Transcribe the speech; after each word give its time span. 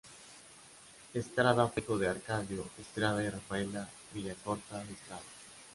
Estrada 1.13 1.67
fue 1.67 1.83
hijo 1.83 1.95
de 1.99 2.07
Arcadio 2.07 2.65
Estrada 2.79 3.23
y 3.23 3.29
Rafaela 3.29 3.87
Villacorta 4.11 4.83
de 4.83 4.93
Estrada. 4.93 5.21